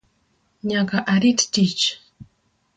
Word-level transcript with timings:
Nyaka 0.67 0.97
arit 1.13 1.39
tich 1.53 1.83